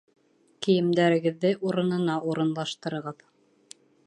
Кейемдәрегеҙҙе 0.67 1.51
урынына 1.71 2.17
урынлаштырығыҙ. 2.33 3.23